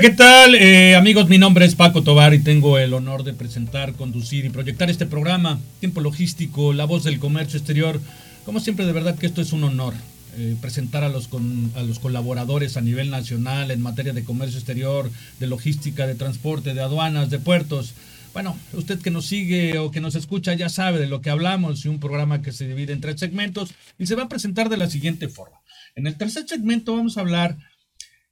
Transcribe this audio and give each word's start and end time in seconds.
¿Qué 0.00 0.10
tal? 0.10 0.54
Eh, 0.54 0.94
amigos, 0.96 1.28
mi 1.28 1.36
nombre 1.36 1.66
es 1.66 1.74
Paco 1.74 2.02
Tobar 2.02 2.32
y 2.32 2.38
tengo 2.38 2.78
el 2.78 2.94
honor 2.94 3.22
de 3.22 3.34
presentar, 3.34 3.92
conducir 3.92 4.46
y 4.46 4.48
proyectar 4.48 4.88
este 4.88 5.04
programa, 5.04 5.60
Tiempo 5.78 6.00
Logístico, 6.00 6.72
la 6.72 6.86
voz 6.86 7.04
del 7.04 7.18
comercio 7.18 7.58
exterior. 7.58 8.00
Como 8.46 8.60
siempre, 8.60 8.86
de 8.86 8.92
verdad 8.92 9.18
que 9.18 9.26
esto 9.26 9.42
es 9.42 9.52
un 9.52 9.62
honor. 9.62 9.92
Eh, 10.38 10.56
presentar 10.58 11.04
a 11.04 11.10
los, 11.10 11.28
a 11.74 11.82
los 11.82 11.98
colaboradores 11.98 12.78
a 12.78 12.80
nivel 12.80 13.10
nacional 13.10 13.70
en 13.70 13.82
materia 13.82 14.14
de 14.14 14.24
comercio 14.24 14.56
exterior, 14.56 15.10
de 15.38 15.46
logística, 15.46 16.06
de 16.06 16.14
transporte, 16.14 16.72
de 16.72 16.80
aduanas, 16.80 17.28
de 17.28 17.38
puertos. 17.38 17.92
Bueno, 18.32 18.56
usted 18.72 19.00
que 19.00 19.10
nos 19.10 19.26
sigue 19.26 19.76
o 19.76 19.90
que 19.90 20.00
nos 20.00 20.14
escucha 20.14 20.54
ya 20.54 20.70
sabe 20.70 20.98
de 20.98 21.08
lo 21.08 21.20
que 21.20 21.28
hablamos 21.28 21.84
y 21.84 21.88
un 21.88 22.00
programa 22.00 22.40
que 22.40 22.52
se 22.52 22.66
divide 22.66 22.94
en 22.94 23.02
tres 23.02 23.20
segmentos 23.20 23.74
y 23.98 24.06
se 24.06 24.14
va 24.14 24.22
a 24.22 24.28
presentar 24.28 24.70
de 24.70 24.78
la 24.78 24.88
siguiente 24.88 25.28
forma. 25.28 25.58
En 25.94 26.06
el 26.06 26.16
tercer 26.16 26.48
segmento 26.48 26.96
vamos 26.96 27.18
a 27.18 27.20
hablar 27.20 27.58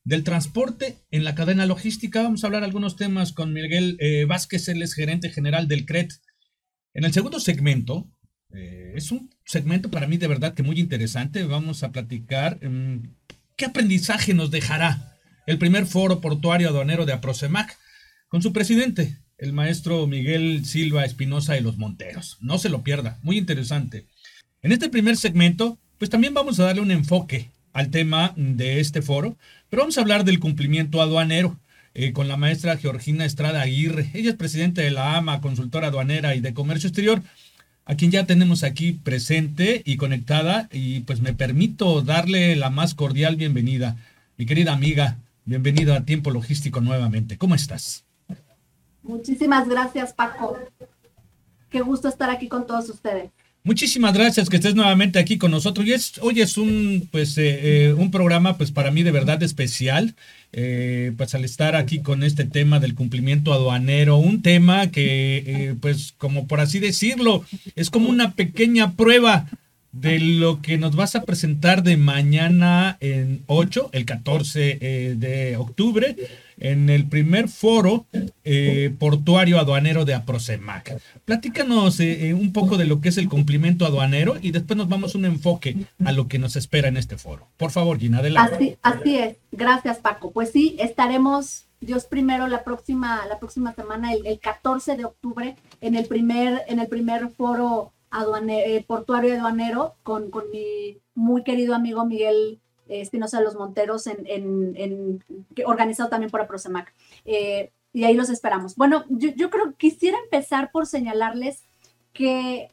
del 0.09 0.25
transporte 0.25 0.97
en 1.11 1.23
la 1.23 1.35
cadena 1.35 1.67
logística. 1.67 2.23
Vamos 2.23 2.43
a 2.43 2.47
hablar 2.47 2.65
algunos 2.65 2.97
temas 2.97 3.33
con 3.33 3.53
Miguel 3.53 3.99
eh, 4.01 4.25
Vázquez, 4.25 4.67
él 4.69 4.83
es 4.83 4.95
gerente 4.95 5.29
general 5.29 5.69
del 5.69 5.85
CRET. 5.85 6.15
En 6.95 7.05
el 7.05 7.13
segundo 7.13 7.39
segmento, 7.41 8.11
eh, 8.55 8.95
es 8.97 9.13
un 9.13 9.29
segmento 9.45 9.91
para 9.91 10.07
mí 10.07 10.17
de 10.17 10.27
verdad 10.27 10.55
que 10.55 10.63
muy 10.63 10.81
interesante. 10.81 11.45
Vamos 11.45 11.83
a 11.83 11.93
platicar 11.93 12.59
mm, 12.67 13.03
qué 13.55 13.67
aprendizaje 13.67 14.33
nos 14.33 14.51
dejará 14.51 15.15
el 15.47 15.59
primer 15.59 15.85
foro 15.85 16.23
portuario 16.23 16.71
aduanero 16.71 17.05
de 17.05 17.13
Aprocemac 17.13 17.77
con 18.29 18.41
su 18.41 18.55
presidente, 18.55 19.19
el 19.37 19.53
maestro 19.53 20.07
Miguel 20.07 20.65
Silva 20.65 21.05
Espinosa 21.05 21.53
de 21.53 21.61
los 21.61 21.77
Monteros. 21.77 22.39
No 22.41 22.57
se 22.57 22.71
lo 22.71 22.83
pierda, 22.83 23.19
muy 23.23 23.37
interesante. 23.37 24.07
En 24.63 24.73
este 24.73 24.89
primer 24.89 25.19
segmento, 25.19 25.79
pues 25.99 26.09
también 26.09 26.33
vamos 26.33 26.59
a 26.59 26.65
darle 26.65 26.81
un 26.81 26.93
enfoque 26.93 27.51
al 27.79 27.91
tema 27.91 28.33
de 28.37 28.81
este 28.81 29.03
foro, 29.03 29.37
pero 29.69 29.83
vamos 29.83 29.99
a 29.99 30.01
hablar 30.01 30.25
del 30.25 30.41
cumplimiento 30.41 31.01
aduanero. 31.01 31.57
Eh, 31.95 32.13
con 32.13 32.29
la 32.29 32.37
maestra 32.37 32.77
Georgina 32.77 33.25
Estrada 33.25 33.63
Aguirre. 33.63 34.11
Ella 34.15 34.31
es 34.31 34.37
presidenta 34.37 34.83
de 34.83 34.93
la 34.93 35.17
AMA, 35.17 35.41
consultora 35.41 35.89
aduanera 35.89 36.37
y 36.37 36.41
de 36.41 36.55
comercio 36.55 36.89
exterior, 36.89 37.23
a 37.87 37.97
quien 37.97 38.13
ya 38.13 38.25
tenemos 38.25 38.63
aquí 38.63 38.93
presente 38.93 39.83
y 39.85 39.97
conectada, 39.97 40.69
y 40.71 41.01
pues 41.01 41.21
me 41.21 41.33
permito 41.33 42.03
darle 42.03 42.55
la 42.55 42.71
más 42.71 42.95
cordial 42.95 43.35
bienvenida. 43.35 43.97
Mi 44.37 44.47
querida 44.47 44.73
amiga, 44.73 45.17
bienvenida 45.45 45.97
a 45.97 46.05
Tiempo 46.05 46.31
Logístico 46.31 46.81
nuevamente. 46.81 47.37
¿Cómo 47.37 47.57
estás? 47.57 48.05
Muchísimas 49.03 49.69
gracias, 49.69 50.13
Paco. 50.13 50.59
Qué 51.71 51.81
gusto 51.81 52.09
estar 52.09 52.31
aquí 52.31 52.47
con 52.47 52.67
todos 52.67 52.89
ustedes. 52.91 53.31
Muchísimas 53.69 54.15
gracias 54.15 54.49
que 54.49 54.57
estés 54.57 54.75
nuevamente 54.75 55.19
aquí 55.19 55.37
con 55.37 55.51
nosotros. 55.51 55.87
Y 55.87 55.93
es, 55.93 56.15
hoy 56.23 56.41
es 56.41 56.57
un, 56.57 57.07
pues, 57.13 57.37
eh, 57.37 57.89
eh, 57.89 57.93
un 57.93 58.11
programa, 58.11 58.57
pues, 58.57 58.73
para 58.73 58.91
mí 58.91 59.03
de 59.03 59.11
verdad 59.11 59.43
especial. 59.43 60.15
Eh, 60.55 61.13
pues 61.19 61.35
al 61.35 61.45
estar 61.45 61.77
aquí 61.77 62.01
con 62.01 62.23
este 62.23 62.45
tema 62.45 62.81
del 62.81 62.95
cumplimiento 62.95 63.53
aduanero, 63.53 64.17
un 64.17 64.41
tema 64.41 64.91
que, 64.91 65.77
pues, 65.83 66.15
como 66.17 66.47
por 66.47 66.61
así 66.61 66.79
decirlo, 66.79 67.45
es 67.77 67.91
como 67.91 68.09
una 68.09 68.33
pequeña 68.33 68.93
prueba 68.93 69.51
de 69.93 70.19
lo 70.21 70.61
que 70.61 70.79
nos 70.79 70.95
vas 70.97 71.17
a 71.17 71.25
presentar 71.25 71.83
de 71.83 71.97
mañana 71.97 72.97
en 73.01 73.43
8, 73.47 73.91
el 73.93 74.05
14 74.05 75.17
de 75.17 75.57
octubre 75.57 76.17
en 76.61 76.91
el 76.91 77.07
primer 77.07 77.49
foro 77.49 78.07
eh, 78.45 78.95
portuario 78.99 79.59
aduanero 79.59 80.05
de 80.05 80.15
Aprocemac. 80.15 81.01
Platícanos 81.25 82.01
eh, 82.01 82.29
eh, 82.29 82.35
un 82.35 82.53
poco 82.53 82.77
de 82.77 82.87
lo 82.87 83.01
que 83.01 83.11
es 83.11 83.19
el 83.19 83.29
cumplimiento 83.29 83.87
aduanero 83.87 84.37
y 84.41 84.51
después 84.51 84.77
nos 84.77 84.89
vamos 84.89 85.15
un 85.15 85.25
enfoque 85.25 85.77
a 86.05 86.13
lo 86.13 86.29
que 86.29 86.39
nos 86.39 86.57
espera 86.57 86.89
en 86.89 86.97
este 86.97 87.17
foro. 87.17 87.49
Por 87.57 87.71
favor, 87.71 87.99
Gina, 87.99 88.19
adelante. 88.19 88.55
Así, 88.55 88.77
así 88.83 89.19
es. 89.19 89.37
Gracias, 89.53 89.99
Paco. 89.99 90.33
Pues 90.33 90.51
sí, 90.51 90.77
estaremos 90.79 91.67
Dios 91.81 92.07
primero 92.07 92.49
la 92.49 92.65
próxima, 92.65 93.25
la 93.29 93.39
próxima 93.39 93.75
semana, 93.75 94.13
el, 94.13 94.41
14 94.41 94.97
de 94.97 95.05
octubre, 95.05 95.57
en 95.81 95.95
el 95.95 96.07
primer, 96.07 96.63
en 96.67 96.81
el 96.81 96.89
primer 96.89 97.29
foro 97.31 97.93
aduanero, 98.11 98.85
portuario 98.87 99.35
aduanero 99.35 99.95
con, 100.03 100.31
con 100.31 100.51
mi 100.51 100.99
muy 101.15 101.43
querido 101.43 101.75
amigo 101.75 102.05
Miguel 102.07 102.61
Espinosa 102.89 103.39
de 103.39 103.45
los 103.45 103.55
Monteros, 103.55 104.07
en, 104.07 104.25
en, 104.27 105.25
organizado 105.67 106.09
también 106.09 106.31
por 106.31 106.41
Aprocemac. 106.41 106.93
Eh, 107.25 107.71
y 107.93 108.05
ahí 108.05 108.15
los 108.15 108.31
esperamos. 108.31 108.77
Bueno, 108.77 109.05
yo, 109.09 109.51
creo 109.51 109.71
que 109.71 109.91
quisiera 109.91 110.19
empezar 110.25 110.71
por 110.71 110.87
señalarles 110.87 111.65
que 112.13 112.71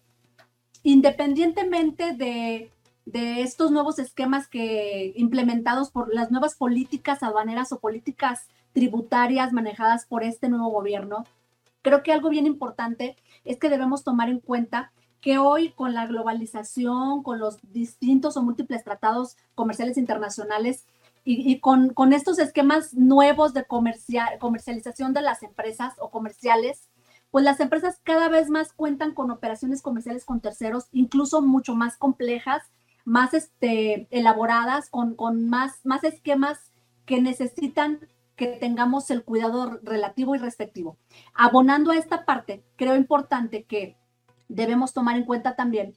independientemente 0.83 2.13
de, 2.13 2.71
de 3.05 3.41
estos 3.41 3.71
nuevos 3.71 3.97
esquemas 3.99 4.47
que 4.47 5.13
implementados 5.15 5.89
por 5.89 6.13
las 6.13 6.31
nuevas 6.31 6.55
políticas 6.55 7.23
aduaneras 7.23 7.71
o 7.71 7.79
políticas 7.79 8.47
tributarias 8.73 9.53
manejadas 9.53 10.05
por 10.05 10.23
este 10.23 10.49
nuevo 10.49 10.69
gobierno, 10.69 11.25
creo 11.81 12.03
que 12.03 12.11
algo 12.11 12.29
bien 12.29 12.45
importante 12.45 13.15
es 13.45 13.57
que 13.57 13.69
debemos 13.69 14.03
tomar 14.03 14.29
en 14.29 14.39
cuenta 14.39 14.91
que 15.25 15.39
hoy 15.39 15.71
con 15.71 15.95
la 15.95 16.05
globalización, 16.05 17.23
con 17.23 17.39
los 17.39 17.57
distintos 17.73 18.37
o 18.37 18.43
múltiples 18.43 18.83
tratados 18.83 19.37
comerciales 19.55 19.97
internacionales 19.97 20.85
y, 21.23 21.59
con, 21.61 22.13
estos 22.13 22.37
esquemas 22.37 22.93
nuevos 22.93 23.55
de 23.55 23.65
comercialización 23.65 25.13
de 25.13 25.23
las 25.23 25.41
empresas 25.41 25.95
o 25.97 26.11
comerciales, 26.11 26.89
pues 27.31 27.43
las 27.43 27.59
empresas 27.59 27.99
cada 28.03 28.29
vez 28.29 28.51
más 28.51 28.71
cuentan 28.71 29.15
con 29.15 29.31
operaciones 29.31 29.81
comerciales 29.81 30.25
con 30.25 30.41
terceros, 30.41 30.89
incluso 30.91 31.41
mucho 31.41 31.73
más 31.73 31.97
complejas, 31.97 32.61
más 33.03 33.33
este, 33.33 34.07
elaboradas, 34.11 34.91
con, 34.91 35.15
con 35.15 35.49
más, 35.49 35.83
más 35.85 36.03
esquemas 36.03 36.71
que 37.07 37.19
necesitan 37.19 37.99
que 38.35 38.45
tengamos 38.45 39.09
el 39.09 39.23
cuidado 39.23 39.79
relativo 39.81 40.35
y 40.35 40.37
respectivo. 40.37 40.97
Abonando 41.33 41.89
a 41.89 41.97
esta 41.97 42.25
parte, 42.25 42.63
creo 42.75 42.95
importante 42.95 43.63
que 43.63 43.97
debemos 44.47 44.93
tomar 44.93 45.15
en 45.17 45.25
cuenta 45.25 45.55
también 45.55 45.95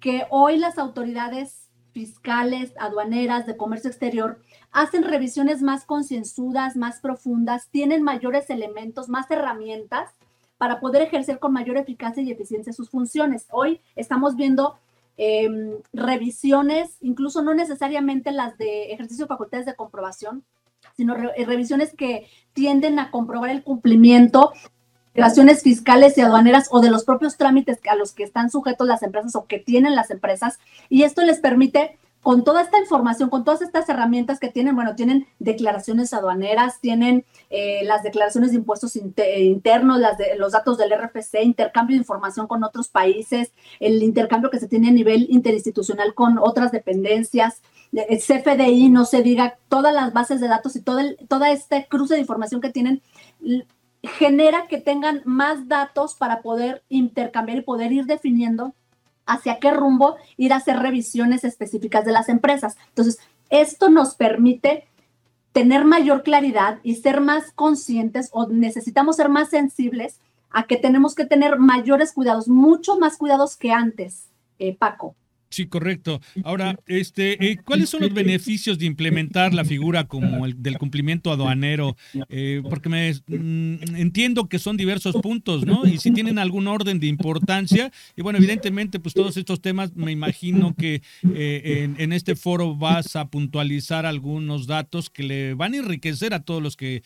que 0.00 0.26
hoy 0.30 0.58
las 0.58 0.78
autoridades 0.78 1.68
fiscales, 1.92 2.72
aduaneras, 2.78 3.46
de 3.46 3.56
comercio 3.56 3.90
exterior, 3.90 4.40
hacen 4.72 5.04
revisiones 5.04 5.62
más 5.62 5.84
concienzudas, 5.84 6.76
más 6.76 7.00
profundas, 7.00 7.68
tienen 7.70 8.02
mayores 8.02 8.48
elementos, 8.50 9.08
más 9.08 9.30
herramientas 9.30 10.10
para 10.56 10.80
poder 10.80 11.02
ejercer 11.02 11.38
con 11.38 11.52
mayor 11.52 11.76
eficacia 11.76 12.22
y 12.22 12.30
eficiencia 12.30 12.72
sus 12.72 12.90
funciones. 12.90 13.46
Hoy 13.50 13.80
estamos 13.96 14.36
viendo 14.36 14.76
em, 15.16 15.72
revisiones, 15.92 16.96
incluso 17.00 17.42
no 17.42 17.54
necesariamente 17.54 18.30
las 18.30 18.56
de 18.58 18.92
ejercicio 18.92 19.24
de 19.24 19.28
facultades 19.28 19.66
de 19.66 19.74
comprobación, 19.74 20.44
sino 20.96 21.14
revisiones 21.14 21.94
que 21.94 22.26
tienden 22.52 22.98
a 22.98 23.10
comprobar 23.10 23.50
el 23.50 23.62
cumplimiento 23.62 24.52
relaciones 25.14 25.62
fiscales 25.62 26.16
y 26.16 26.20
aduaneras 26.20 26.68
o 26.70 26.80
de 26.80 26.90
los 26.90 27.04
propios 27.04 27.36
trámites 27.36 27.78
a 27.90 27.94
los 27.96 28.12
que 28.12 28.22
están 28.22 28.50
sujetos 28.50 28.86
las 28.86 29.02
empresas 29.02 29.34
o 29.34 29.46
que 29.46 29.58
tienen 29.58 29.94
las 29.94 30.10
empresas. 30.10 30.58
Y 30.88 31.02
esto 31.02 31.22
les 31.22 31.40
permite, 31.40 31.98
con 32.22 32.44
toda 32.44 32.62
esta 32.62 32.78
información, 32.78 33.30
con 33.30 33.44
todas 33.44 33.62
estas 33.62 33.88
herramientas 33.88 34.38
que 34.38 34.50
tienen, 34.50 34.74
bueno, 34.74 34.94
tienen 34.94 35.26
declaraciones 35.38 36.12
aduaneras, 36.12 36.80
tienen 36.80 37.24
eh, 37.48 37.82
las 37.84 38.02
declaraciones 38.02 38.50
de 38.50 38.58
impuestos 38.58 38.94
internos, 38.94 39.98
las 39.98 40.18
de, 40.18 40.36
los 40.36 40.52
datos 40.52 40.76
del 40.76 40.92
RFC, 40.92 41.42
intercambio 41.42 41.94
de 41.94 42.00
información 42.00 42.46
con 42.46 42.62
otros 42.62 42.88
países, 42.88 43.52
el 43.80 44.02
intercambio 44.02 44.50
que 44.50 44.60
se 44.60 44.68
tiene 44.68 44.88
a 44.88 44.92
nivel 44.92 45.26
interinstitucional 45.30 46.14
con 46.14 46.38
otras 46.38 46.72
dependencias, 46.72 47.62
el 47.92 48.18
CFDI, 48.18 48.88
no 48.88 49.04
se 49.04 49.22
diga, 49.22 49.58
todas 49.68 49.92
las 49.92 50.12
bases 50.12 50.40
de 50.40 50.46
datos 50.46 50.76
y 50.76 50.80
todo 50.80 51.00
el, 51.00 51.16
toda 51.26 51.50
este 51.50 51.86
cruce 51.88 52.14
de 52.14 52.20
información 52.20 52.60
que 52.60 52.70
tienen 52.70 53.02
genera 54.02 54.66
que 54.66 54.78
tengan 54.78 55.22
más 55.24 55.68
datos 55.68 56.14
para 56.14 56.40
poder 56.42 56.82
intercambiar 56.88 57.58
y 57.58 57.62
poder 57.62 57.92
ir 57.92 58.06
definiendo 58.06 58.74
hacia 59.26 59.58
qué 59.58 59.70
rumbo 59.70 60.16
ir 60.36 60.52
a 60.52 60.56
hacer 60.56 60.78
revisiones 60.78 61.44
específicas 61.44 62.04
de 62.04 62.12
las 62.12 62.28
empresas. 62.28 62.76
Entonces, 62.88 63.18
esto 63.50 63.90
nos 63.90 64.14
permite 64.14 64.88
tener 65.52 65.84
mayor 65.84 66.22
claridad 66.22 66.78
y 66.82 66.96
ser 66.96 67.20
más 67.20 67.52
conscientes 67.52 68.30
o 68.32 68.48
necesitamos 68.48 69.16
ser 69.16 69.28
más 69.28 69.50
sensibles 69.50 70.20
a 70.50 70.64
que 70.64 70.76
tenemos 70.76 71.14
que 71.14 71.24
tener 71.24 71.58
mayores 71.58 72.12
cuidados, 72.12 72.48
mucho 72.48 72.98
más 72.98 73.16
cuidados 73.16 73.56
que 73.56 73.72
antes, 73.72 74.28
eh, 74.58 74.76
Paco. 74.76 75.14
Sí, 75.50 75.66
correcto. 75.66 76.20
Ahora, 76.44 76.78
este, 76.86 77.50
eh, 77.50 77.58
¿cuáles 77.64 77.90
son 77.90 78.02
los 78.02 78.14
beneficios 78.14 78.78
de 78.78 78.86
implementar 78.86 79.52
la 79.52 79.64
figura 79.64 80.04
como 80.04 80.46
el 80.46 80.62
del 80.62 80.78
cumplimiento 80.78 81.32
aduanero? 81.32 81.96
Eh, 82.28 82.62
porque 82.70 82.88
me 82.88 83.12
mm, 83.12 83.96
entiendo 83.96 84.48
que 84.48 84.60
son 84.60 84.76
diversos 84.76 85.16
puntos, 85.16 85.66
¿no? 85.66 85.84
Y 85.86 85.98
si 85.98 86.12
tienen 86.12 86.38
algún 86.38 86.68
orden 86.68 87.00
de 87.00 87.08
importancia, 87.08 87.90
y 88.14 88.22
bueno, 88.22 88.38
evidentemente, 88.38 89.00
pues 89.00 89.12
todos 89.12 89.36
estos 89.36 89.60
temas, 89.60 89.96
me 89.96 90.12
imagino 90.12 90.72
que 90.78 91.02
eh, 91.34 91.90
en, 91.98 92.12
este 92.12 92.36
foro 92.36 92.76
vas 92.76 93.16
a 93.16 93.28
puntualizar 93.28 94.06
algunos 94.06 94.68
datos 94.68 95.10
que 95.10 95.24
le 95.24 95.54
van 95.54 95.74
a 95.74 95.78
enriquecer 95.78 96.32
a 96.32 96.44
todos 96.44 96.62
los 96.62 96.76
que 96.76 97.02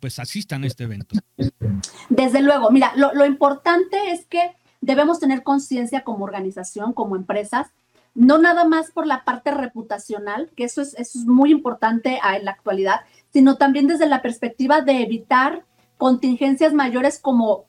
pues 0.00 0.18
asistan 0.18 0.64
a 0.64 0.66
este 0.66 0.82
evento. 0.82 1.14
Desde 2.08 2.42
luego, 2.42 2.72
mira, 2.72 2.92
lo, 2.96 3.14
lo 3.14 3.24
importante 3.24 3.96
es 4.10 4.26
que 4.26 4.40
debemos 4.80 5.20
tener 5.20 5.42
conciencia 5.42 6.04
como 6.04 6.24
organización, 6.24 6.92
como 6.92 7.16
empresas, 7.16 7.68
no 8.14 8.38
nada 8.38 8.64
más 8.64 8.90
por 8.90 9.06
la 9.06 9.24
parte 9.24 9.50
reputacional, 9.50 10.50
que 10.56 10.64
eso 10.64 10.82
es, 10.82 10.94
es 10.94 11.16
muy 11.16 11.50
importante 11.50 12.18
en 12.34 12.44
la 12.44 12.50
actualidad, 12.50 13.00
sino 13.32 13.56
también 13.56 13.86
desde 13.86 14.08
la 14.08 14.22
perspectiva 14.22 14.80
de 14.80 15.02
evitar 15.02 15.64
contingencias 15.98 16.72
mayores 16.72 17.18
como, 17.18 17.66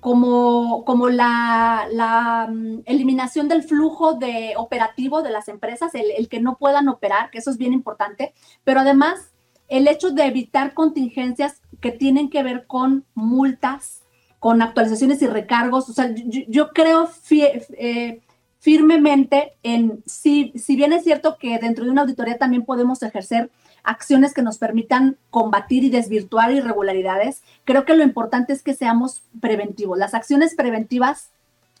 como, 0.00 0.84
como 0.84 1.08
la, 1.08 1.88
la 1.90 2.48
mm, 2.48 2.82
eliminación 2.84 3.48
del 3.48 3.62
flujo 3.62 4.14
de 4.14 4.54
operativo 4.56 5.22
de 5.22 5.30
las 5.30 5.48
empresas, 5.48 5.94
el, 5.94 6.10
el 6.16 6.28
que 6.28 6.40
no 6.40 6.56
puedan 6.56 6.88
operar, 6.88 7.30
que 7.30 7.38
eso 7.38 7.50
es 7.50 7.58
bien 7.58 7.72
importante, 7.72 8.34
pero 8.64 8.80
además 8.80 9.32
el 9.68 9.86
hecho 9.86 10.10
de 10.10 10.24
evitar 10.24 10.74
contingencias 10.74 11.60
que 11.80 11.92
tienen 11.92 12.30
que 12.30 12.42
ver 12.42 12.66
con 12.66 13.04
multas, 13.14 14.02
con 14.38 14.62
actualizaciones 14.62 15.20
y 15.22 15.26
recargos. 15.26 15.88
O 15.88 15.92
sea, 15.92 16.12
yo, 16.14 16.70
creo 16.70 17.08
eh, 17.30 18.20
firmemente 18.58 19.54
en, 19.62 20.02
si, 20.06 20.52
si 20.56 20.76
bien 20.76 20.92
es 20.92 21.04
cierto 21.04 21.38
que 21.38 21.58
dentro 21.58 21.84
de 21.84 21.90
una 21.90 22.02
auditoría 22.02 22.38
también 22.38 22.64
podemos 22.64 23.02
ejercer 23.02 23.50
acciones 23.84 24.34
que 24.34 24.42
nos 24.42 24.58
permitan 24.58 25.16
combatir 25.30 25.84
y 25.84 25.90
desvirtuar 25.90 26.52
irregularidades, 26.52 27.42
creo 27.64 27.84
que 27.84 27.94
lo 27.94 28.02
importante 28.02 28.52
es 28.52 28.62
que 28.62 28.74
seamos 28.74 29.22
preventivos. 29.40 29.98
Las 29.98 30.14
acciones 30.14 30.54
preventivas 30.54 31.30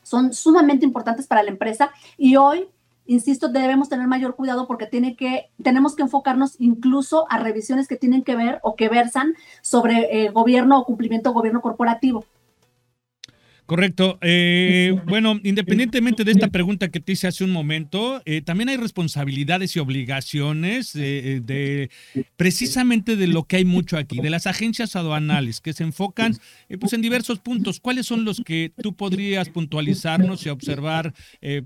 son 0.02 0.32
sumamente 0.32 0.86
importantes 0.86 1.26
para 1.26 1.42
la 1.42 1.50
empresa 1.50 1.90
y 2.16 2.36
hoy 2.36 2.68
insisto, 3.08 3.48
debemos 3.48 3.88
tener 3.88 4.06
mayor 4.06 4.36
cuidado 4.36 4.66
porque 4.66 4.86
tiene 4.86 5.16
que, 5.16 5.50
tenemos 5.62 5.96
que 5.96 6.02
enfocarnos 6.02 6.56
incluso 6.58 7.26
a 7.30 7.38
revisiones 7.38 7.88
que 7.88 7.96
tienen 7.96 8.22
que 8.22 8.36
ver 8.36 8.60
o 8.62 8.76
que 8.76 8.88
versan 8.90 9.34
sobre 9.62 10.24
eh, 10.24 10.28
gobierno 10.28 10.78
o 10.78 10.84
cumplimiento 10.84 11.32
gobierno 11.32 11.62
corporativo. 11.62 12.24
Correcto. 13.68 14.18
Eh, 14.22 14.98
bueno, 15.06 15.38
independientemente 15.44 16.24
de 16.24 16.32
esta 16.32 16.48
pregunta 16.48 16.88
que 16.88 17.00
te 17.00 17.12
hice 17.12 17.26
hace 17.26 17.44
un 17.44 17.50
momento, 17.50 18.22
eh, 18.24 18.40
también 18.40 18.70
hay 18.70 18.78
responsabilidades 18.78 19.76
y 19.76 19.78
obligaciones 19.78 20.96
eh, 20.96 21.42
de, 21.44 21.90
precisamente 22.38 23.14
de 23.14 23.26
lo 23.26 23.44
que 23.44 23.56
hay 23.56 23.66
mucho 23.66 23.98
aquí, 23.98 24.22
de 24.22 24.30
las 24.30 24.46
agencias 24.46 24.96
aduanales 24.96 25.60
que 25.60 25.74
se 25.74 25.84
enfocan 25.84 26.38
pues 26.80 26.94
en 26.94 27.02
diversos 27.02 27.40
puntos. 27.40 27.78
¿Cuáles 27.78 28.06
son 28.06 28.24
los 28.24 28.40
que 28.40 28.72
tú 28.82 28.94
podrías 28.94 29.50
puntualizarnos 29.50 30.46
y 30.46 30.48
observar 30.48 31.12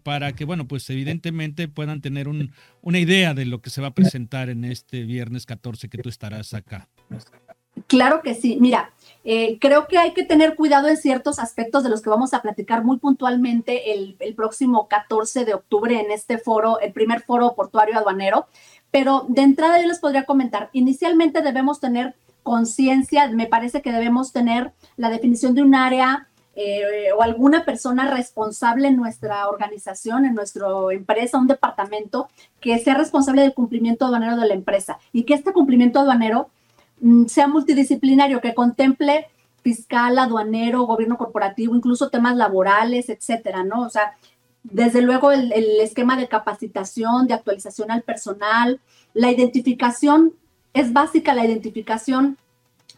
para 0.02 0.32
que, 0.32 0.44
bueno, 0.44 0.66
pues 0.66 0.90
evidentemente 0.90 1.68
puedan 1.68 2.00
tener 2.00 2.26
un, 2.26 2.50
una 2.80 2.98
idea 2.98 3.32
de 3.32 3.44
lo 3.44 3.62
que 3.62 3.70
se 3.70 3.80
va 3.80 3.88
a 3.88 3.94
presentar 3.94 4.48
en 4.48 4.64
este 4.64 5.04
viernes 5.04 5.46
14 5.46 5.88
que 5.88 5.98
tú 5.98 6.08
estarás 6.08 6.52
acá? 6.52 6.88
Claro 7.86 8.22
que 8.22 8.34
sí. 8.34 8.58
Mira, 8.60 8.92
eh, 9.24 9.58
creo 9.60 9.86
que 9.86 9.98
hay 9.98 10.12
que 10.14 10.24
tener 10.24 10.56
cuidado 10.56 10.88
en 10.88 10.96
ciertos 10.96 11.38
aspectos 11.38 11.84
de 11.84 11.90
los 11.90 12.02
que 12.02 12.10
vamos 12.10 12.34
a 12.34 12.42
platicar 12.42 12.82
muy 12.82 12.98
puntualmente 12.98 13.92
el, 13.92 14.16
próximo 14.34 14.88
14 14.88 15.44
de 15.44 15.54
octubre 15.54 16.00
en 16.00 16.10
este 16.10 16.38
foro, 16.38 16.80
el 16.80 16.92
primer 16.92 17.22
foro 17.22 17.54
portuario 17.54 17.96
aduanero. 17.96 18.46
Pero 18.90 19.24
de 19.28 19.42
entrada 19.42 19.80
yo 19.80 19.86
les 19.86 20.00
podría 20.00 20.24
comentar, 20.24 20.70
inicialmente 20.72 21.40
debemos 21.40 21.80
tener 21.80 22.14
conciencia, 22.42 23.28
me 23.28 23.46
parece 23.46 23.80
que 23.80 23.92
debemos 23.92 24.32
tener 24.32 24.72
la 24.96 25.08
definición 25.08 25.54
de 25.54 25.62
un 25.62 25.74
área 25.74 26.26
eh, 26.54 27.12
o 27.16 27.22
alguna 27.22 27.64
persona 27.64 28.10
responsable 28.10 28.88
en 28.88 28.96
nuestra 28.96 29.48
organización, 29.48 30.26
en 30.26 30.34
nuestra 30.34 30.66
empresa, 30.90 31.38
un 31.38 31.46
departamento 31.46 32.28
que 32.60 32.78
sea 32.80 32.94
responsable 32.94 33.42
del 33.42 33.54
cumplimiento 33.54 34.04
aduanero 34.04 34.36
de 34.36 34.48
la 34.48 34.54
empresa 34.54 34.98
y 35.12 35.22
que 35.22 35.34
este 35.34 35.52
cumplimiento 35.52 36.00
aduanero 36.00 36.50
sea 37.26 37.48
multidisciplinario, 37.48 38.40
que 38.40 38.54
contemple 38.54 39.26
fiscal, 39.62 40.18
aduanero, 40.18 40.82
gobierno 40.82 41.16
corporativo, 41.16 41.74
incluso 41.74 42.10
temas 42.10 42.36
laborales, 42.36 43.08
etcétera, 43.08 43.64
¿no? 43.64 43.82
O 43.82 43.90
sea, 43.90 44.16
desde 44.64 45.02
luego 45.02 45.32
el, 45.32 45.52
esquema 45.80 46.16
de 46.16 46.28
capacitación, 46.28 47.26
de 47.26 47.34
actualización 47.34 47.90
al 47.90 48.02
personal, 48.02 48.80
la 49.14 49.30
identificación, 49.30 50.34
es 50.74 50.92
básica 50.92 51.34
la 51.34 51.44
identificación 51.44 52.38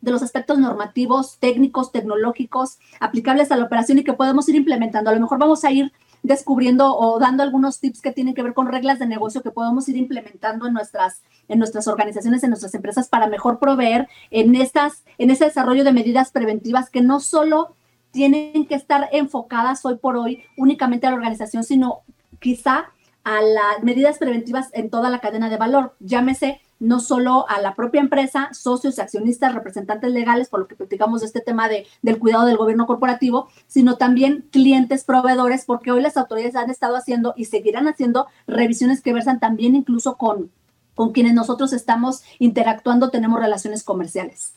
de 0.01 0.13
los 0.13 0.23
aspectos 0.23 0.59
normativos, 0.59 1.39
técnicos, 1.39 1.91
tecnológicos 1.91 2.79
aplicables 3.01 3.51
a 3.51 3.57
la 3.57 3.65
operación 3.65 3.99
y 3.99 4.05
que 4.05 4.13
podemos 4.13 4.49
ir 4.49 4.55
implementando. 4.55 5.11
A 5.11 5.15
lo 5.15 5.21
mejor 5.21 5.39
vamos 5.39 5.65
a 5.65 5.73
ir 5.73 5.93
descubriendo 6.25 6.97
o 6.97 7.19
dando 7.19 7.43
algunos 7.43 7.79
tips 7.81 8.01
que 8.01 8.11
tienen 8.11 8.35
que 8.35 8.43
ver 8.43 8.55
con 8.55 8.67
reglas 8.67 8.99
de 8.99 9.07
negocio 9.07 9.43
que 9.43 9.51
podemos 9.51 9.89
ir 9.91 9.97
implementando 9.97 10.67
en 10.67 10.73
nuestras, 10.73 11.23
en 11.49 11.59
nuestras 11.59 11.87
organizaciones, 11.87 12.43
en 12.43 12.51
nuestras 12.51 12.75
empresas 12.75 13.09
para 13.09 13.27
mejor 13.27 13.59
proveer 13.59 14.09
en, 14.31 14.57
estas, 14.57 15.05
en 15.19 15.31
ese 15.31 15.45
desarrollo 15.45 15.85
de 15.85 15.93
medidas 15.93 16.33
preventivas 16.33 16.89
que 16.89 17.03
no 17.03 17.21
solo 17.21 17.77
tienen 18.11 18.67
que 18.67 18.75
estar 18.75 19.11
enfocadas 19.13 19.85
hoy 19.85 19.97
por 19.97 20.17
hoy 20.17 20.45
únicamente 20.57 21.07
a 21.07 21.11
la 21.11 21.17
organización, 21.17 21.63
sino 21.63 22.01
quizá 22.41 22.87
a 23.23 23.43
las 23.43 23.83
medidas 23.83 24.17
preventivas 24.17 24.71
en 24.73 24.89
toda 24.89 25.11
la 25.11 25.19
cadena 25.19 25.51
de 25.51 25.59
valor. 25.59 25.95
Llámese 26.01 26.63
no 26.85 27.01
solo 27.01 27.49
a 27.49 27.61
la 27.61 27.75
propia 27.75 28.01
empresa, 28.01 28.51
socios, 28.53 28.99
accionistas, 28.99 29.55
representantes 29.55 30.13
legales, 30.13 30.49
por 30.49 30.61
lo 30.61 30.69
que 30.69 30.77
platicamos 30.77 31.21
de 31.21 31.27
este 31.27 31.41
tema 31.41 31.69
de, 31.69 31.87
del 32.03 32.19
cuidado 32.19 32.45
del 32.45 32.59
gobierno 32.59 32.87
corporativo, 32.87 33.49
sino 33.67 33.97
también 33.97 34.47
clientes, 34.51 35.05
proveedores, 35.05 35.65
porque 35.65 35.91
hoy 35.91 36.03
las 36.03 36.17
autoridades 36.17 36.57
han 36.57 36.71
estado 36.71 36.97
haciendo 36.97 37.33
y 37.37 37.47
seguirán 37.47 37.89
haciendo 37.89 38.27
revisiones 38.47 39.01
que 39.01 39.15
versan 39.15 39.41
también 39.41 39.75
incluso 39.75 40.17
con, 40.17 40.51
con 40.95 41.13
quienes 41.13 41.35
nosotros 41.35 41.73
estamos 41.73 42.23
interactuando, 42.39 43.11
tenemos 43.11 43.41
relaciones 43.41 43.83
comerciales. 43.83 44.53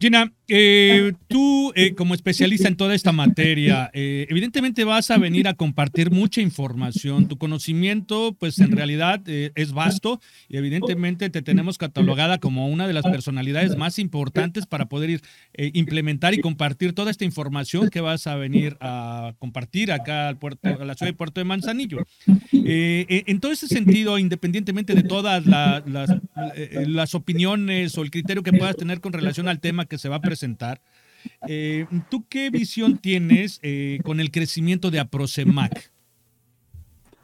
Gina, 0.00 0.32
eh, 0.48 1.12
tú 1.28 1.72
eh, 1.76 1.94
como 1.94 2.14
especialista 2.14 2.66
en 2.66 2.76
toda 2.76 2.94
esta 2.94 3.12
materia, 3.12 3.90
eh, 3.92 4.26
evidentemente 4.30 4.82
vas 4.84 5.10
a 5.10 5.18
venir 5.18 5.46
a 5.46 5.52
compartir 5.52 6.10
mucha 6.10 6.40
información. 6.40 7.28
Tu 7.28 7.36
conocimiento, 7.36 8.34
pues 8.38 8.58
en 8.60 8.72
realidad 8.72 9.20
es 9.28 9.72
vasto 9.72 10.18
y 10.48 10.56
evidentemente 10.56 11.28
te 11.28 11.42
tenemos 11.42 11.76
catalogada 11.76 12.38
como 12.38 12.68
una 12.68 12.88
de 12.88 12.94
las 12.94 13.04
personalidades 13.04 13.76
más 13.76 13.98
importantes 13.98 14.64
para 14.64 14.88
poder 14.88 15.10
ir 15.10 15.22
implementar 15.74 16.32
y 16.32 16.40
compartir 16.40 16.94
toda 16.94 17.10
esta 17.10 17.26
información 17.26 17.90
que 17.90 18.00
vas 18.00 18.26
a 18.26 18.36
venir 18.36 18.78
a 18.80 19.34
compartir 19.38 19.92
acá 19.92 20.28
al 20.28 20.38
puerto, 20.38 20.66
a 20.66 20.84
la 20.84 20.94
ciudad 20.94 21.12
de 21.12 21.16
Puerto 21.16 21.40
de 21.40 21.44
Manzanillo. 21.44 22.06
en 22.52 23.40
todo 23.40 23.52
ese 23.52 23.68
sentido, 23.68 24.18
independientemente 24.18 24.94
de 24.94 25.02
todas 25.02 25.44
las, 25.44 25.84
las 26.88 27.14
opiniones 27.14 27.98
o 27.98 28.02
el 28.02 28.10
criterio 28.10 28.42
que 28.42 28.52
puedas 28.54 28.76
tener 28.76 29.00
con 29.00 29.12
relación 29.12 29.46
al 29.46 29.60
tema 29.60 29.86
que 29.90 29.98
se 29.98 30.08
va 30.08 30.16
a 30.16 30.22
presentar. 30.22 30.80
Eh, 31.46 31.86
¿Tú 32.08 32.24
qué 32.28 32.48
visión 32.48 32.96
tienes 32.96 33.60
eh, 33.62 33.98
con 34.04 34.20
el 34.20 34.30
crecimiento 34.30 34.90
de 34.90 35.00
Aprocemac? 35.00 35.92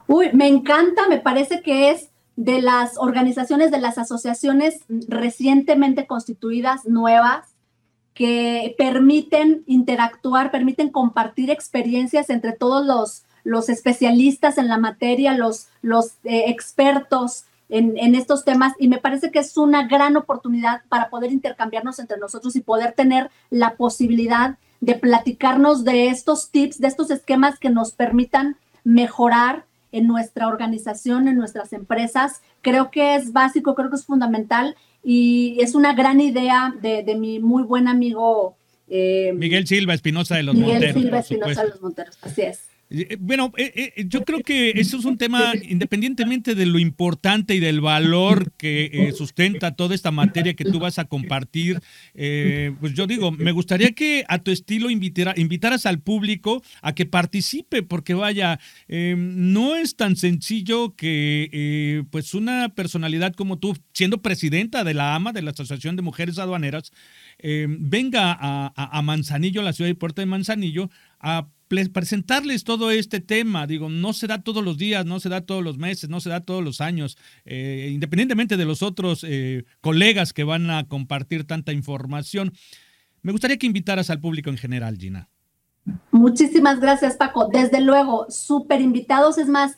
Uy, 0.05 0.29
me 0.33 0.47
encanta, 0.47 1.07
me 1.09 1.17
parece 1.17 1.63
que 1.63 1.89
es 1.89 2.09
de 2.35 2.61
las 2.61 2.97
organizaciones, 2.97 3.71
de 3.71 3.79
las 3.79 3.97
asociaciones 3.97 4.81
recientemente 5.07 6.05
constituidas, 6.05 6.85
nuevas, 6.85 7.55
que 8.13 8.75
permiten 8.77 9.63
interactuar, 9.67 10.51
permiten 10.51 10.89
compartir 10.89 11.49
experiencias 11.49 12.29
entre 12.29 12.51
todos 12.51 12.85
los, 12.85 13.23
los 13.43 13.69
especialistas 13.69 14.57
en 14.57 14.67
la 14.67 14.77
materia, 14.77 15.37
los, 15.37 15.67
los 15.81 16.13
eh, 16.23 16.45
expertos 16.47 17.45
en, 17.69 18.15
estos 18.15 18.45
temas 18.45 18.73
y 18.79 18.87
me 18.87 18.97
parece 18.97 19.31
que 19.31 19.39
es 19.39 19.57
una 19.57 19.87
gran 19.87 20.15
oportunidad 20.15 20.81
para 20.89 21.09
poder 21.09 21.31
intercambiarnos 21.31 21.99
entre 21.99 22.17
nosotros 22.17 22.55
y 22.55 22.61
poder 22.61 22.93
tener 22.93 23.29
la 23.49 23.75
posibilidad 23.75 24.57
de 24.79 24.95
platicarnos 24.95 25.83
de 25.83 26.07
estos 26.07 26.49
tips, 26.51 26.79
de 26.79 26.87
estos 26.87 27.11
esquemas 27.11 27.59
que 27.59 27.69
nos 27.69 27.91
permitan 27.91 28.57
mejorar 28.83 29.65
en 29.91 30.07
nuestra 30.07 30.47
organización, 30.47 31.27
en 31.27 31.37
nuestras 31.37 31.73
empresas. 31.73 32.41
Creo 32.61 32.91
que 32.91 33.15
es 33.15 33.33
básico, 33.33 33.75
creo 33.75 33.89
que 33.89 33.95
es 33.95 34.05
fundamental 34.05 34.75
y 35.03 35.57
es 35.59 35.75
una 35.75 35.93
gran 35.93 36.21
idea 36.21 36.73
de, 36.81 37.15
mi 37.15 37.39
muy 37.39 37.63
buen 37.63 37.87
amigo. 37.87 38.55
Eh, 38.87 39.33
Miguel 39.35 39.67
Silva 39.67 39.93
Espinosa 39.93 40.35
de 40.35 40.43
los 40.43 40.55
Monteros. 40.55 40.79
Miguel 40.79 40.93
Silva 40.93 41.19
Espinosa 41.19 41.63
de 41.63 41.69
los 41.69 41.81
Monteros, 41.81 42.17
así 42.21 42.43
es. 42.43 42.76
Eh, 42.89 43.17
bueno, 43.19 43.51
eh, 43.57 43.93
eh, 43.97 44.05
yo 44.07 44.23
creo 44.23 44.41
que 44.41 44.71
eso 44.71 44.97
es 44.97 45.05
un 45.05 45.17
tema, 45.17 45.53
independientemente 45.67 46.55
de 46.55 46.65
lo 46.65 46.79
importante 46.79 47.53
y 47.55 47.59
del 47.59 47.81
valor 47.81 48.53
que 48.53 49.13
sustenta 49.15 49.75
toda 49.75 49.93
esta 49.93 50.11
materia 50.11 50.53
que 50.53 50.63
tú 50.63 50.79
vas 50.79 50.99
a 50.99 51.05
compartir, 51.05 51.81
pues 52.13 52.93
yo 52.93 53.07
digo, 53.07 53.31
me 53.31 53.51
gustaría 53.51 53.91
que 53.91 54.23
a 54.27 54.39
tu 54.39 54.51
estilo 54.51 54.89
invitaras 54.89 55.85
al 55.85 55.99
público 55.99 56.63
a 56.81 56.93
que 56.93 57.05
participe, 57.05 57.83
porque 57.83 58.13
vaya, 58.13 58.59
no 58.87 59.75
es 59.75 59.95
tan 59.95 60.15
sencillo 60.15 60.95
que 60.95 62.05
pues 62.09 62.33
una 62.33 62.69
personalidad 62.69 63.33
como 63.33 63.59
tú, 63.59 63.77
siendo 63.93 64.21
presidenta 64.21 64.83
de 64.83 64.93
la 64.93 65.15
AMA, 65.15 65.33
de 65.33 65.41
la 65.41 65.51
Asociación 65.51 65.95
de 65.95 66.01
Mujeres 66.01 66.39
Aduaneras, 66.39 66.91
venga 67.39 68.37
a, 68.39 68.97
a 68.97 69.01
Manzanillo, 69.01 69.61
la 69.61 69.73
ciudad 69.73 69.89
de 69.89 69.95
Puerto 69.95 70.21
de 70.21 70.25
Manzanillo, 70.25 70.89
a 71.19 71.47
presentarles 71.67 72.63
todo 72.63 72.91
este 72.91 73.19
tema. 73.19 73.67
Digo, 73.67 73.89
no 73.89 74.13
se 74.13 74.27
da 74.27 74.41
todos 74.41 74.63
los 74.63 74.77
días, 74.77 75.05
no 75.05 75.19
se 75.19 75.29
da 75.29 75.41
todos 75.41 75.63
los 75.63 75.77
meses, 75.77 76.09
no 76.09 76.19
se 76.19 76.29
da 76.29 76.41
todos 76.41 76.63
los 76.63 76.81
años, 76.81 77.17
eh, 77.45 77.89
independientemente 77.91 78.57
de 78.57 78.65
los 78.65 78.81
otros 78.81 79.25
eh, 79.27 79.65
colegas 79.81 80.33
que 80.33 80.43
van 80.43 80.69
a 80.69 80.87
compartir 80.87 81.45
tanta 81.45 81.73
información. 81.73 82.53
Me 83.21 83.31
gustaría 83.31 83.57
que 83.57 83.67
invitaras 83.67 84.09
al 84.09 84.19
público 84.19 84.49
en 84.49 84.57
general, 84.57 84.97
Gina. 84.97 85.29
Muchísimas 86.11 86.79
gracias, 86.79 87.15
Paco. 87.15 87.47
Desde 87.47 87.81
luego, 87.81 88.27
súper 88.29 88.81
invitados. 88.81 89.37
Es 89.37 89.47
más, 89.47 89.75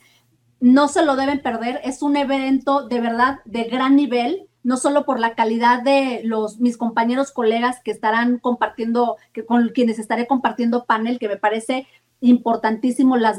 no 0.59 0.87
se 0.87 1.05
lo 1.05 1.15
deben 1.15 1.41
perder. 1.41 1.79
Es 1.83 2.01
un 2.01 2.17
evento 2.17 2.87
de 2.87 2.99
verdad 2.99 3.39
de 3.45 3.65
gran 3.65 3.95
nivel 3.95 4.48
no 4.63 4.77
solo 4.77 5.05
por 5.05 5.19
la 5.19 5.35
calidad 5.35 5.81
de 5.83 6.21
los 6.23 6.59
mis 6.59 6.77
compañeros 6.77 7.31
colegas 7.31 7.81
que 7.83 7.91
estarán 7.91 8.39
compartiendo, 8.39 9.17
que 9.33 9.45
con 9.45 9.69
quienes 9.69 9.99
estaré 9.99 10.27
compartiendo 10.27 10.85
panel, 10.85 11.19
que 11.19 11.27
me 11.27 11.37
parece 11.37 11.87
importantísimo 12.21 13.15
las, 13.15 13.37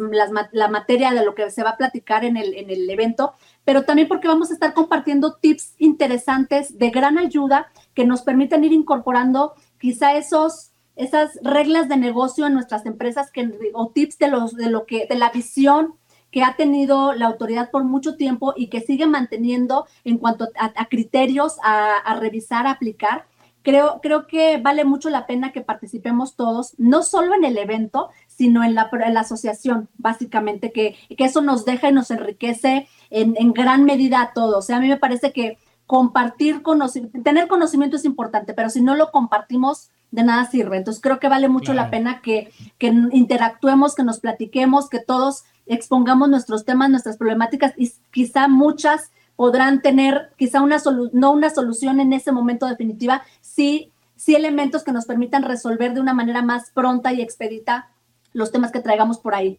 la 0.53 0.69
materia 0.69 1.13
de 1.13 1.25
lo 1.25 1.35
que 1.35 1.51
se 1.51 1.63
va 1.63 1.71
a 1.71 1.77
platicar 1.77 2.25
en 2.25 2.37
el, 2.37 2.55
en 2.55 2.71
el 2.71 2.89
evento, 2.89 3.35
pero 3.65 3.85
también 3.85 4.09
porque 4.09 4.29
vamos 4.29 4.51
a 4.51 4.55
estar 4.55 4.73
compartiendo 4.73 5.35
tips 5.35 5.75
interesantes 5.79 6.79
de 6.79 6.91
gran 6.91 7.19
ayuda 7.19 7.71
que 7.95 8.07
nos 8.07 8.23
permiten 8.23 8.65
ir 8.65 8.73
incorporando 8.73 9.55
quizá 9.79 10.17
esos 10.17 10.69
esas 10.97 11.39
reglas 11.43 11.89
de 11.89 11.97
negocio 11.97 12.47
en 12.47 12.53
nuestras 12.53 12.85
empresas 12.85 13.31
que, 13.31 13.51
o 13.73 13.89
tips 13.89 14.19
de 14.19 14.29
los 14.29 14.55
de 14.55 14.69
lo 14.69 14.85
que 14.85 15.07
de 15.07 15.15
la 15.17 15.31
visión 15.31 15.95
que 16.31 16.43
ha 16.43 16.57
tenido 16.57 17.13
la 17.13 17.27
autoridad 17.27 17.71
por 17.71 17.85
mucho 17.85 18.17
tiempo 18.17 18.55
y 18.57 18.69
que 18.69 18.81
sigue 18.81 19.07
manteniendo 19.07 19.87
en 20.05 20.19
cuanto 20.19 20.49
a, 20.57 20.85
criterios 20.87 21.57
a, 21.63 22.15
revisar, 22.21 22.67
a 22.67 22.73
aplicar. 22.73 23.27
Creo, 23.63 24.01
creo 24.01 24.27
que 24.27 24.57
vale 24.57 24.85
mucho 24.85 25.11
la 25.11 25.27
pena 25.27 25.53
que 25.53 25.61
participemos 25.61 26.35
todos, 26.35 26.75
no 26.79 27.03
solo 27.03 27.35
en 27.35 27.45
el 27.45 27.59
evento, 27.59 28.09
sino 28.27 28.65
en 28.65 28.75
la, 28.75 28.89
la 29.11 29.21
asociación, 29.21 29.89
básicamente, 29.99 30.73
que, 30.73 30.97
que, 31.15 31.25
eso 31.25 31.43
nos 31.43 31.67
deja 31.67 31.91
y 31.91 31.93
nos 31.93 32.11
enriquece 32.11 32.89
en, 33.11 33.35
en 33.37 33.53
gran 33.53 33.85
medida 33.85 34.23
a 34.23 34.33
todos. 34.33 34.57
O 34.57 34.63
sea, 34.63 34.77
a 34.77 34.81
mí 34.81 34.89
me 34.89 34.97
parece 34.97 35.33
que 35.33 35.59
compartir 35.87 36.63
conocimiento, 36.63 37.21
tener 37.23 37.49
conocimiento 37.49 37.97
es 37.97 38.05
importante, 38.05 38.55
pero 38.55 38.71
si 38.71 38.81
no 38.81 38.95
lo 38.95 39.11
compartimos, 39.11 39.91
de 40.11 40.23
nada 40.25 40.45
sirve. 40.45 40.77
Entonces 40.77 41.03
creo 41.03 41.21
que 41.21 41.29
vale 41.29 41.49
mucho 41.49 41.73
la 41.73 41.91
pena 41.91 42.21
que, 42.21 42.53
que 42.79 42.89
interactuemos, 43.13 43.95
que 43.95 44.03
nos 44.03 44.21
platiquemos, 44.21 44.89
que 44.89 45.01
todos 45.01 45.45
expongamos 45.75 46.29
nuestros 46.29 46.65
temas, 46.65 46.91
nuestras 46.91 47.17
problemáticas 47.17 47.73
y 47.77 47.93
quizá 48.11 48.49
muchas 48.49 49.11
podrán 49.37 49.81
tener 49.81 50.33
quizá 50.37 50.61
una 50.61 50.79
no 51.13 51.33
una 51.33 51.49
solución 51.49 52.01
en 52.01 52.13
ese 52.13 52.33
momento 52.33 52.67
definitiva, 52.67 53.23
sí, 53.41 53.91
sí 54.17 54.35
elementos 54.35 54.85
que 54.85 54.93
nos 54.93 55.07
permitan 55.07 55.45
resolver 55.45 55.95
de 55.95 56.01
una 56.01 56.13
manera 56.13 56.43
más 56.43 56.71
pronta 56.71 57.13
y 57.13 57.23
expedita 57.23 57.89
los 58.33 58.53
temas 58.53 58.71
que 58.71 58.81
traigamos 58.81 59.19
por 59.19 59.35
ahí. 59.35 59.59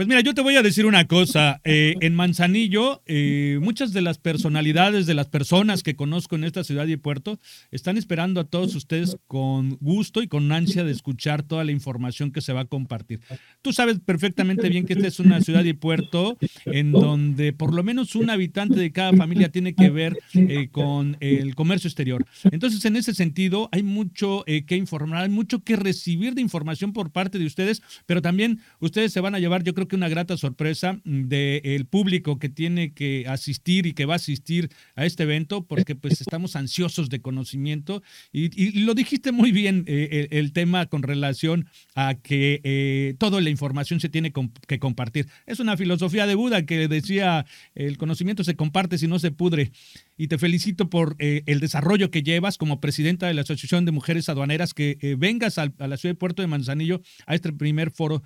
Pues 0.00 0.08
mira, 0.08 0.22
yo 0.22 0.32
te 0.32 0.40
voy 0.40 0.56
a 0.56 0.62
decir 0.62 0.86
una 0.86 1.06
cosa. 1.06 1.60
Eh, 1.62 1.94
en 2.00 2.14
Manzanillo, 2.14 3.02
eh, 3.04 3.58
muchas 3.60 3.92
de 3.92 4.00
las 4.00 4.16
personalidades, 4.16 5.04
de 5.04 5.12
las 5.12 5.28
personas 5.28 5.82
que 5.82 5.94
conozco 5.94 6.36
en 6.36 6.44
esta 6.44 6.64
ciudad 6.64 6.86
y 6.86 6.96
puerto, 6.96 7.38
están 7.70 7.98
esperando 7.98 8.40
a 8.40 8.44
todos 8.44 8.74
ustedes 8.74 9.18
con 9.26 9.76
gusto 9.82 10.22
y 10.22 10.26
con 10.26 10.50
ansia 10.52 10.84
de 10.84 10.92
escuchar 10.92 11.42
toda 11.42 11.64
la 11.64 11.72
información 11.72 12.32
que 12.32 12.40
se 12.40 12.54
va 12.54 12.60
a 12.60 12.64
compartir. 12.64 13.20
Tú 13.60 13.74
sabes 13.74 14.00
perfectamente 14.00 14.70
bien 14.70 14.86
que 14.86 14.94
esta 14.94 15.06
es 15.06 15.20
una 15.20 15.42
ciudad 15.42 15.64
y 15.64 15.74
puerto 15.74 16.38
en 16.64 16.92
donde 16.92 17.52
por 17.52 17.74
lo 17.74 17.82
menos 17.82 18.14
un 18.14 18.30
habitante 18.30 18.80
de 18.80 18.92
cada 18.92 19.12
familia 19.12 19.50
tiene 19.50 19.74
que 19.74 19.90
ver 19.90 20.18
eh, 20.32 20.68
con 20.72 21.18
el 21.20 21.54
comercio 21.54 21.88
exterior. 21.88 22.24
Entonces, 22.50 22.82
en 22.86 22.96
ese 22.96 23.12
sentido, 23.12 23.68
hay 23.70 23.82
mucho 23.82 24.46
que 24.46 24.76
informar, 24.76 25.24
hay 25.24 25.28
mucho 25.28 25.62
que 25.62 25.76
recibir 25.76 26.34
de 26.34 26.40
información 26.40 26.94
por 26.94 27.12
parte 27.12 27.38
de 27.38 27.44
ustedes, 27.44 27.82
pero 28.06 28.22
también 28.22 28.60
ustedes 28.78 29.12
se 29.12 29.20
van 29.20 29.34
a 29.34 29.38
llevar, 29.38 29.62
yo 29.62 29.74
creo 29.74 29.89
que 29.90 29.96
una 29.96 30.08
grata 30.08 30.36
sorpresa 30.38 31.00
del 31.04 31.84
público 31.84 32.38
que 32.38 32.48
tiene 32.48 32.94
que 32.94 33.26
asistir 33.28 33.86
y 33.86 33.92
que 33.92 34.06
va 34.06 34.14
a 34.14 34.16
asistir 34.16 34.70
a 34.94 35.04
este 35.04 35.24
evento, 35.24 35.66
porque 35.66 35.96
pues 35.96 36.20
estamos 36.20 36.56
ansiosos 36.56 37.10
de 37.10 37.20
conocimiento 37.20 38.02
y, 38.32 38.80
lo 38.80 38.94
dijiste 38.94 39.32
muy 39.32 39.52
bien 39.52 39.84
eh, 39.86 40.28
el, 40.30 40.52
tema 40.52 40.86
con 40.86 41.02
relación 41.02 41.66
a 41.94 42.14
que 42.14 42.60
eh, 42.64 43.14
toda 43.18 43.40
la 43.40 43.50
información 43.50 44.00
se 44.00 44.08
tiene 44.08 44.32
que 44.66 44.78
compartir. 44.78 45.26
Es 45.46 45.58
una 45.60 45.76
filosofía 45.76 46.26
de 46.26 46.36
Buda 46.36 46.64
que 46.64 46.88
decía 46.88 47.44
el 47.74 47.98
conocimiento 47.98 48.44
se 48.44 48.54
comparte 48.54 48.96
si 48.96 49.08
no 49.08 49.18
se 49.18 49.32
pudre 49.32 49.72
y 50.16 50.28
te 50.28 50.38
felicito 50.38 50.88
por 50.88 51.16
eh, 51.18 51.42
el 51.46 51.60
desarrollo 51.60 52.10
que 52.10 52.22
llevas 52.22 52.58
como 52.58 52.80
presidenta 52.80 53.26
de 53.26 53.34
la 53.34 53.42
Asociación 53.42 53.84
de 53.84 53.92
Mujeres 53.92 54.28
Aduaneras, 54.28 54.72
que 54.72 55.16
vengas 55.18 55.58
a 55.58 55.72
la 55.78 55.96
ciudad 55.96 56.14
de 56.14 56.18
Puerto 56.18 56.42
de 56.42 56.48
Manzanillo 56.48 57.00
a 57.26 57.34
este 57.34 57.52
primer 57.52 57.90
foro 57.90 58.22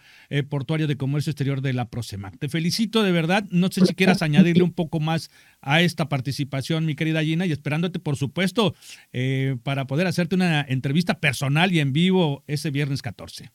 portuario 0.48 0.86
de 0.86 0.96
comercio 0.96 1.30
exterior 1.30 1.43
de 1.44 1.72
la 1.72 1.88
Prosemac. 1.90 2.38
Te 2.38 2.48
felicito 2.48 3.02
de 3.02 3.12
verdad. 3.12 3.44
No 3.50 3.70
sé 3.70 3.84
si 3.86 3.94
quieras 3.94 4.22
añadirle 4.22 4.62
un 4.62 4.72
poco 4.72 4.98
más 4.98 5.30
a 5.60 5.82
esta 5.82 6.08
participación, 6.08 6.86
mi 6.86 6.94
querida 6.94 7.22
Gina, 7.22 7.46
y 7.46 7.52
esperándote, 7.52 7.98
por 7.98 8.16
supuesto, 8.16 8.74
para 9.62 9.86
poder 9.86 10.06
hacerte 10.06 10.34
una 10.34 10.62
entrevista 10.62 11.20
personal 11.20 11.72
y 11.72 11.80
en 11.80 11.92
vivo 11.92 12.42
ese 12.46 12.70
viernes 12.70 13.02
14. 13.02 13.52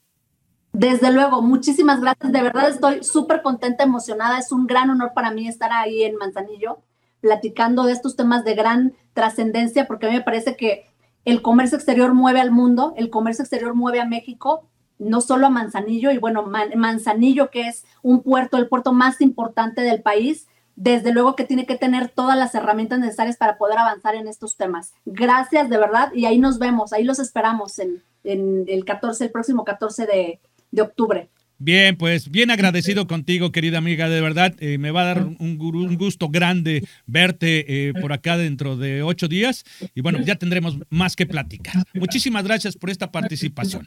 Desde 0.72 1.12
luego, 1.12 1.42
muchísimas 1.42 2.00
gracias. 2.00 2.32
De 2.32 2.44
verdad 2.44 2.70
estoy 2.70 3.04
súper 3.04 3.42
contenta, 3.42 3.84
emocionada. 3.84 4.38
Es 4.38 4.52
un 4.52 4.68
gran 4.68 4.90
honor 4.92 5.14
para 5.16 5.32
mí 5.32 5.48
estar 5.48 5.72
ahí 5.72 6.04
en 6.04 6.16
Manzanillo 6.16 6.84
platicando 7.22 7.84
de 7.84 7.92
estos 7.92 8.16
temas 8.16 8.46
de 8.46 8.56
gran 8.56 8.94
trascendencia, 9.14 9.88
porque 9.88 10.06
a 10.06 10.10
mí 10.10 10.16
me 10.16 10.24
parece 10.24 10.56
que 10.56 10.86
el 11.26 11.42
comercio 11.42 11.76
exterior 11.76 12.14
mueve 12.14 12.40
al 12.40 12.52
mundo, 12.52 12.94
el 12.96 13.10
comercio 13.10 13.42
exterior 13.42 13.76
mueve 13.76 14.00
a 14.00 14.06
México, 14.06 14.69
no 15.00 15.22
solo 15.22 15.48
a 15.48 15.50
Manzanillo, 15.50 16.12
y 16.12 16.18
bueno, 16.18 16.46
Manzanillo, 16.76 17.50
que 17.50 17.68
es 17.68 17.86
un 18.02 18.22
puerto, 18.22 18.58
el 18.58 18.68
puerto 18.68 18.94
más 18.94 19.22
importante 19.22 19.82
del 19.82 20.02
país, 20.02 20.48
desde 20.76 21.12
luego 21.12 21.36
que 21.36 21.44
tiene 21.44 21.66
que 21.66 21.76
tener 21.76 22.10
todas 22.10 22.38
las 22.38 22.56
herramientas 22.56 23.00
necesarias 23.00 23.38
para 23.38 23.58
poder 23.58 23.78
avanzar 23.78 24.16
en 24.16 24.28
estos 24.28 24.56
temas. 24.56 24.94
Gracias 25.06 25.70
de 25.70 25.78
verdad, 25.78 26.12
y 26.14 26.26
ahí 26.26 26.38
nos 26.38 26.60
vemos, 26.60 26.94
ahí 26.94 27.04
los 27.04 27.20
esperamos 27.20 27.80
en, 27.80 28.02
el 28.24 28.86
14, 28.86 29.26
el 29.26 29.32
próximo 29.32 29.64
14 29.66 30.06
de, 30.06 30.40
de 30.72 30.82
octubre. 30.82 31.30
Bien, 31.62 31.98
pues 31.98 32.32
bien 32.32 32.52
agradecido 32.52 33.06
contigo, 33.06 33.52
querida 33.52 33.80
amiga, 33.80 34.08
de 34.08 34.22
verdad. 34.22 34.56
Eh, 34.60 34.78
me 34.78 34.92
va 34.92 35.02
a 35.02 35.06
dar 35.06 35.26
un, 35.26 35.98
gusto 35.98 36.30
grande 36.30 36.88
verte 37.06 37.90
eh, 37.90 37.94
por 38.00 38.14
acá 38.14 38.38
dentro 38.38 38.78
de 38.78 39.04
ocho 39.04 39.28
días 39.28 39.66
y 39.94 40.00
bueno, 40.00 40.22
ya 40.22 40.36
tendremos 40.36 40.78
más 40.90 41.18
que 41.18 41.26
platicar. 41.26 41.84
Muchísimas 41.94 42.46
gracias 42.46 42.78
por 42.78 42.90
esta 42.90 43.12
participación. 43.12 43.86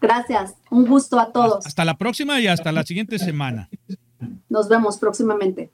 Gracias, 0.00 0.54
un 0.70 0.86
gusto 0.86 1.18
a 1.18 1.32
todos. 1.32 1.66
Hasta 1.66 1.84
la 1.84 1.96
próxima 1.96 2.40
y 2.40 2.46
hasta 2.46 2.72
la 2.72 2.84
siguiente 2.84 3.18
semana. 3.18 3.68
Nos 4.48 4.68
vemos 4.68 4.98
próximamente. 4.98 5.72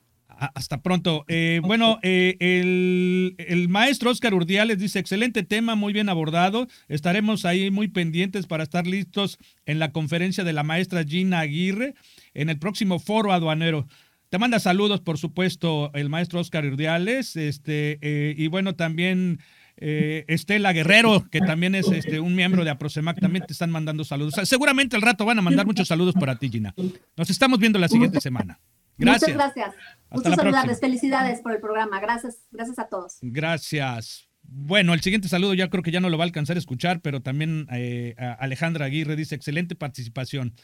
Hasta 0.54 0.82
pronto. 0.82 1.24
Eh, 1.28 1.60
bueno, 1.62 1.98
eh, 2.02 2.36
el, 2.40 3.68
maestro 3.68 4.10
Oscar 4.10 4.34
Urdiales 4.34 4.78
dice, 4.78 4.98
excelente 4.98 5.42
tema, 5.42 5.74
muy 5.74 5.92
bien 5.92 6.08
abordado. 6.08 6.66
Estaremos 6.88 7.44
ahí 7.44 7.70
muy 7.70 7.88
pendientes 7.88 8.46
para 8.46 8.64
estar 8.64 8.86
listos 8.86 9.38
en 9.66 9.78
la 9.78 9.92
conferencia 9.92 10.44
de 10.44 10.52
la 10.52 10.62
maestra 10.62 11.04
Gina 11.04 11.40
Aguirre 11.40 11.94
en 12.34 12.48
el 12.50 12.58
próximo 12.58 12.98
foro 12.98 13.32
aduanero. 13.32 13.86
Te 14.28 14.38
manda 14.38 14.58
saludos, 14.58 15.00
por 15.00 15.18
supuesto, 15.18 15.92
el 15.94 16.08
maestro 16.08 16.40
Oscar 16.40 16.66
Urdiales. 16.66 17.36
Este, 17.36 17.98
eh, 18.00 18.34
y 18.36 18.48
bueno, 18.48 18.74
también 18.74 19.38
Estela 19.76 20.72
Guerrero, 20.72 21.26
que 21.30 21.40
también 21.40 21.74
es 21.74 21.88
este, 21.88 22.20
un 22.20 22.34
miembro 22.34 22.64
de 22.64 22.70
Aprosemac, 22.70 23.20
también 23.20 23.44
te 23.46 23.52
están 23.52 23.70
mandando 23.70 24.04
saludos. 24.04 24.34
seguramente 24.44 24.96
al 24.96 25.02
rato 25.02 25.24
van 25.24 25.38
a 25.38 25.42
mandar 25.42 25.66
muchos 25.66 25.88
saludos 25.88 26.14
para 26.14 26.36
ti, 26.36 26.48
Gina. 26.48 26.74
Nos 27.16 27.30
estamos 27.30 27.58
viendo 27.58 27.78
la 27.78 27.88
siguiente 27.88 28.20
semana. 28.20 28.60
Gracias. 28.96 29.34
Muchas 29.34 29.54
gracias. 29.54 29.74
Muchas 30.10 30.34
saludarles. 30.36 30.80
Felicidades 30.80 31.40
por 31.40 31.52
el 31.52 31.60
programa. 31.60 32.00
Gracias, 32.00 32.38
gracias 32.50 32.78
a 32.78 32.88
todos. 32.88 33.18
Gracias. 33.22 34.28
Bueno, 34.42 34.94
el 34.94 35.00
siguiente 35.00 35.28
saludo 35.28 35.54
ya 35.54 35.68
creo 35.68 35.82
que 35.82 35.90
ya 35.90 36.00
no 36.00 36.10
lo 36.10 36.18
va 36.18 36.24
a 36.24 36.26
alcanzar 36.26 36.56
a 36.56 36.58
escuchar, 36.58 37.00
pero 37.00 37.20
también 37.20 37.66
eh, 37.72 38.14
Alejandra 38.38 38.86
Aguirre 38.86 39.16
dice 39.16 39.34
excelente 39.34 39.74
participación. 39.74 40.54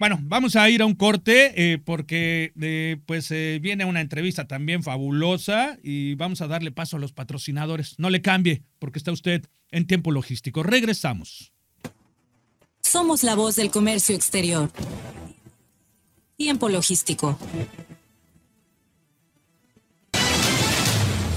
Bueno, 0.00 0.18
vamos 0.22 0.56
a 0.56 0.68
ir 0.70 0.80
a 0.80 0.86
un 0.86 0.94
corte 0.94 1.52
eh, 1.54 1.78
porque 1.78 2.54
eh, 2.58 2.96
pues 3.04 3.28
viene 3.60 3.84
una 3.84 4.00
entrevista 4.00 4.48
también 4.48 4.82
fabulosa 4.82 5.76
y 5.82 6.14
vamos 6.14 6.40
a 6.40 6.48
darle 6.48 6.72
paso 6.72 6.96
a 6.96 7.00
los 7.00 7.12
patrocinadores. 7.12 7.98
No 7.98 8.08
le 8.08 8.22
cambie 8.22 8.62
porque 8.78 8.98
está 8.98 9.12
usted 9.12 9.44
en 9.70 9.86
tiempo 9.86 10.10
logístico. 10.10 10.62
Regresamos. 10.62 11.52
Somos 12.80 13.22
la 13.22 13.34
voz 13.34 13.56
del 13.56 13.70
comercio 13.70 14.16
exterior. 14.16 14.70
Tiempo 16.38 16.70
logístico. 16.70 17.38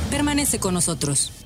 Permanece 0.10 0.60
con 0.60 0.74
nosotros. 0.74 1.43